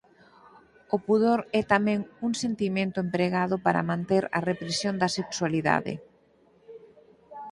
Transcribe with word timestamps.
O 0.95 0.97
pudor 1.07 1.39
é 1.59 1.61
tamén 1.73 1.99
un 2.25 2.31
sentimento 2.43 2.97
empregado 3.05 3.55
para 3.65 3.87
manter 3.91 4.23
a 4.37 4.39
represión 4.49 4.95
da 5.01 5.09
sexualidade. 5.17 5.93